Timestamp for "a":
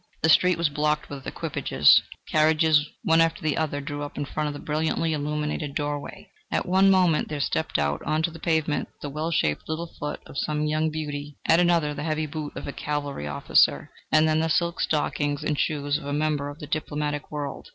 12.67-12.73, 16.05-16.13